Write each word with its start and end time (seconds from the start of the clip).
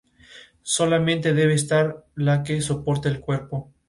Solamente 0.63 1.35
debe 1.35 1.53
estar 1.53 2.07
la 2.15 2.41
que 2.41 2.59
soporte 2.59 3.07
el 3.07 3.19
cuerpo. 3.19 3.71